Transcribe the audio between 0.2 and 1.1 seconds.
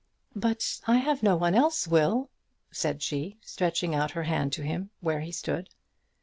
"But I